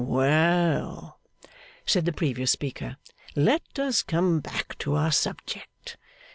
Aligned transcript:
'Well!' 0.03 1.19
said 1.85 2.05
the 2.05 2.11
previous 2.11 2.49
speaker, 2.49 2.97
'let 3.35 3.77
us 3.77 4.01
come 4.01 4.39
back 4.39 4.75
to 4.79 4.95
our 4.95 5.11
subject. 5.11 5.95